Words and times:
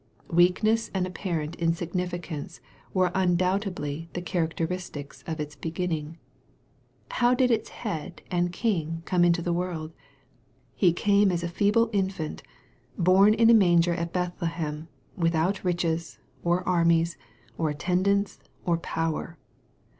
Weakness 0.31 0.89
and 0.95 1.05
apparent 1.05 1.53
insignificance 1.57 2.59
were 2.91 3.11
undoubt 3.13 3.65
edly 3.71 4.07
the 4.13 4.21
characteristics 4.23 5.23
of 5.27 5.39
its 5.39 5.55
beginning. 5.55 6.17
How 7.11 7.35
did 7.35 7.51
its 7.51 7.69
Head 7.69 8.23
and 8.31 8.51
King 8.51 9.03
come 9.05 9.23
into 9.23 9.43
the 9.43 9.53
world? 9.53 9.93
He 10.73 10.91
came 10.91 11.31
as 11.31 11.43
a 11.43 11.47
feeble 11.47 11.91
infant, 11.93 12.41
born 12.97 13.35
in 13.35 13.51
a 13.51 13.53
manger 13.53 13.93
at 13.93 14.11
Bethlehem, 14.11 14.87
without 15.15 15.63
riches, 15.63 16.17
or 16.43 16.67
armies, 16.67 17.15
or 17.55 17.69
attendants, 17.69 18.39
or 18.65 18.77
power. 18.79 19.37